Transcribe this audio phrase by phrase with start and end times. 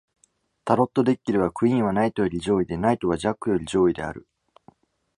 [0.65, 4.27] タロットデッキでは、クイーンはナイトより上位で、ナイトはジャックより上位である。